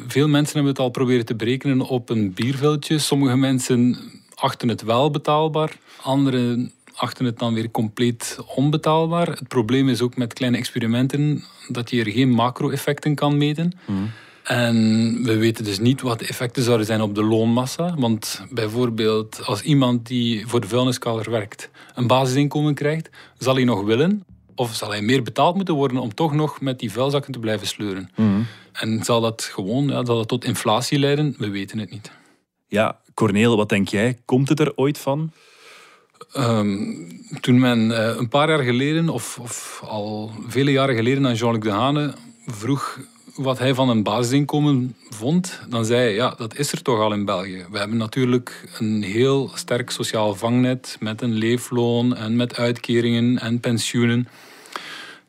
veel 0.08 0.28
mensen 0.28 0.54
hebben 0.54 0.72
het 0.72 0.82
al 0.82 0.90
proberen 0.90 1.26
te 1.26 1.36
berekenen 1.36 1.82
op 1.82 2.10
een 2.10 2.34
bierveldje. 2.34 2.98
Sommige 2.98 3.38
mensen 3.38 3.98
achten 4.36 4.68
het 4.68 4.82
wel 4.82 5.12
betaalbaar, 5.12 5.78
anderen 6.02 6.72
achten 6.96 7.26
het 7.26 7.40
dan 7.40 7.54
weer 7.54 7.72
compleet 7.72 8.38
onbetaalbaar. 8.56 9.28
Het 9.28 9.48
probleem 9.48 9.90
is 9.90 10.02
ook 10.02 10.18
met 10.18 10.34
kleine 10.34 10.58
experimenten 10.58 11.44
dat 11.68 11.90
je 11.90 12.04
er 12.04 12.12
geen 12.12 12.30
macro-effecten 12.30 13.16
kan 13.16 13.38
meten. 13.38 13.72
En 14.44 14.76
we 15.24 15.38
weten 15.38 15.64
dus 15.64 15.80
niet 15.80 16.02
wat 16.02 16.20
de 16.20 16.28
effecten 16.28 16.64
zouden 16.64 16.86
zijn 16.86 17.02
op 17.02 17.16
de 17.16 17.24
loonmassa. 17.24 17.96
Want 17.98 18.46
bijvoorbeeld 18.50 19.46
als 19.46 19.62
iemand 19.62 20.08
die 20.08 20.48
voor 20.48 20.62
de 20.62 20.68
vuilniskaler 20.68 21.32
werkt 21.32 21.70
een 21.96 22.08
basisinkomen 22.08 22.74
krijgt, 22.74 23.10
zal 23.38 23.56
hij 23.56 23.64
nog 23.64 23.84
willen 23.84 24.24
of 24.56 24.76
zal 24.76 24.90
hij 24.90 25.02
meer 25.02 25.24
betaald 25.24 25.56
moeten 25.56 25.74
worden 25.74 25.98
om 25.98 26.14
toch 26.14 26.34
nog 26.34 26.62
met 26.62 26.80
die 26.80 26.92
vuilzakken 26.92 27.32
te 27.32 27.40
blijven 27.40 27.68
sleuren? 27.68 28.10
En 28.72 29.04
zal 29.04 29.22
dat 29.22 29.44
gewoon 29.44 29.88
ja, 29.88 30.06
zal 30.06 30.18
dat 30.18 30.28
tot 30.28 30.46
inflatie 30.46 31.00
leiden? 31.00 31.36
We 31.38 31.50
weten 31.50 31.80
het 31.80 31.92
niet. 31.92 32.12
Ja, 32.68 33.00
Corneel, 33.14 33.58
wat 33.58 33.70
denk 33.70 33.88
jij? 33.88 34.18
Komt 34.26 34.50
het 34.50 34.60
er 34.60 34.72
ooit 34.76 34.98
van? 34.98 35.32
Ehm, 36.32 36.94
toen 37.42 37.60
men 37.60 37.92
eh, 37.92 38.18
een 38.18 38.30
paar 38.30 38.50
jaar 38.50 38.64
geleden, 38.64 39.10
of, 39.10 39.40
of 39.40 39.84
al 39.86 40.32
vele 40.48 40.72
jaren 40.72 40.96
geleden, 40.96 41.28
aan 41.28 41.36
Jean-Luc 41.36 41.62
Dehane 41.62 42.14
vroeg 42.46 43.00
wat 43.36 43.60
hij 43.60 43.74
van 43.74 43.90
een 43.90 44.04
basisinkomen 44.04 44.96
vond, 45.10 45.60
dan 45.70 45.86
zei 45.86 46.00
hij, 46.00 46.14
ja, 46.14 46.34
dat 46.38 46.58
is 46.58 46.72
er 46.72 46.82
toch 46.82 47.00
al 47.00 47.14
in 47.14 47.26
België. 47.26 47.66
We 47.72 47.78
hebben 47.78 47.98
natuurlijk 47.98 48.70
een 48.80 49.04
heel 49.04 49.52
sterk 49.54 49.90
sociaal 49.90 50.36
vangnet 50.36 50.98
met 51.00 51.22
een 51.22 51.34
leefloon 51.34 52.16
en 52.16 52.36
met 52.36 52.56
uitkeringen 52.56 53.40
en 53.40 53.60
pensioenen. 53.60 54.28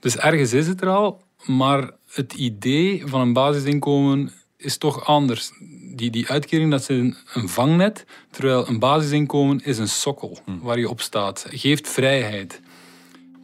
Dus 0.00 0.16
ergens 0.16 0.52
is 0.52 0.66
het 0.66 0.80
er 0.80 0.88
al, 0.88 1.22
maar 1.46 1.90
het 2.12 2.32
idee 2.32 3.02
van 3.06 3.20
een 3.20 3.32
basisinkomen 3.32 4.32
is 4.56 4.78
toch 4.78 5.06
anders. 5.06 5.52
Die, 5.96 6.10
die 6.10 6.28
uitkering 6.28 6.70
dat 6.70 6.80
is 6.80 6.88
een, 6.88 7.16
een 7.32 7.48
vangnet, 7.48 8.04
terwijl 8.30 8.68
een 8.68 8.78
basisinkomen 8.78 9.60
is 9.64 9.78
een 9.78 9.88
sokkel 9.88 10.38
waar 10.62 10.78
je 10.78 10.88
op 10.88 11.00
staat. 11.00 11.46
Geeft 11.48 11.88
vrijheid. 11.88 12.60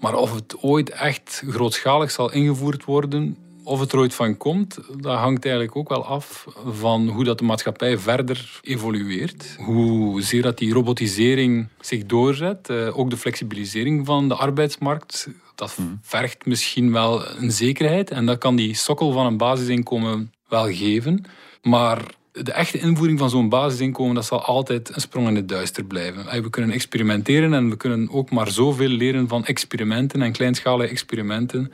Maar 0.01 0.15
of 0.15 0.35
het 0.35 0.63
ooit 0.63 0.91
echt 0.91 1.43
grootschalig 1.49 2.11
zal 2.11 2.33
ingevoerd 2.33 2.85
worden, 2.85 3.37
of 3.65 3.81
het 3.81 3.93
er 3.93 3.99
ooit 3.99 4.15
van 4.15 4.37
komt, 4.37 4.79
dat 4.97 5.19
hangt 5.19 5.45
eigenlijk 5.45 5.77
ook 5.77 5.89
wel 5.89 6.05
af 6.05 6.47
van 6.67 7.09
hoe 7.09 7.25
dat 7.25 7.39
de 7.39 7.45
maatschappij 7.45 7.99
verder 7.99 8.61
evolueert. 8.63 9.57
Hoezeer 9.59 10.43
dat 10.43 10.59
die 10.59 10.73
robotisering 10.73 11.69
zich 11.81 12.07
doorzet. 12.07 12.69
Eh, 12.69 12.99
ook 12.99 13.11
de 13.11 13.17
flexibilisering 13.17 14.07
van 14.07 14.29
de 14.29 14.35
arbeidsmarkt. 14.35 15.29
Dat 15.55 15.77
vergt 16.03 16.47
misschien 16.47 16.93
wel 16.93 17.27
een 17.29 17.53
zekerheid. 17.53 18.11
En 18.11 18.27
dat 18.27 18.39
kan 18.39 18.57
die 18.57 18.75
sokkel 18.75 19.13
van 19.13 19.27
een 19.27 19.37
basisinkomen 19.37 20.33
wel 20.49 20.73
geven. 20.73 21.25
Maar 21.63 22.15
de 22.33 22.53
echte 22.53 22.79
invoering 22.79 23.19
van 23.19 23.31
zo'n 23.31 23.49
basisinkomen, 23.49 24.15
dat 24.15 24.25
zal 24.25 24.43
altijd 24.43 24.95
een 24.95 25.01
sprong 25.01 25.29
in 25.29 25.37
het 25.37 25.49
duister 25.49 25.85
blijven. 25.85 26.43
We 26.43 26.51
kunnen 26.51 26.71
experimenteren 26.71 27.55
en 27.55 27.71
we 27.71 27.77
kunnen 27.77 28.11
ook 28.11 28.31
maar 28.31 28.51
zoveel 28.51 28.89
leren 28.89 29.29
van 29.29 29.45
experimenten 29.45 30.23
en 30.23 30.33
kleinschalige 30.33 30.91
experimenten. 30.91 31.73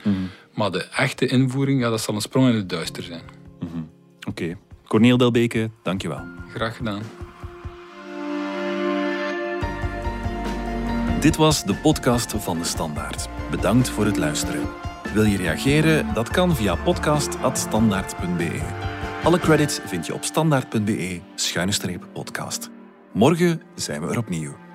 Maar 0.53 0.71
de 0.71 0.83
echte 0.83 1.27
invoering, 1.27 1.81
ja, 1.81 1.89
dat 1.89 2.01
zal 2.01 2.15
een 2.15 2.21
sprong 2.21 2.49
in 2.49 2.55
het 2.55 2.69
duister 2.69 3.03
zijn. 3.03 3.21
Oké. 4.27 4.57
Corneel 4.87 5.17
Delbeke, 5.17 5.69
dankjewel. 5.83 6.21
Graag 6.53 6.75
gedaan. 6.75 7.01
Dit 11.19 11.35
was 11.35 11.63
de 11.63 11.75
podcast 11.75 12.33
van 12.37 12.57
de 12.57 12.63
Standaard. 12.63 13.27
Bedankt 13.51 13.89
voor 13.89 14.05
het 14.05 14.17
luisteren. 14.17 14.61
Wil 15.13 15.23
je 15.23 15.37
reageren? 15.37 16.13
Dat 16.13 16.29
kan 16.29 16.55
via 16.55 16.75
podcast.standaard.be. 16.75 18.96
Alle 19.23 19.39
credits 19.39 19.79
vind 19.85 20.05
je 20.05 20.13
op 20.13 20.23
standaard.be-podcast. 20.23 22.69
Morgen 23.13 23.61
zijn 23.75 24.01
we 24.01 24.11
er 24.11 24.17
opnieuw. 24.17 24.66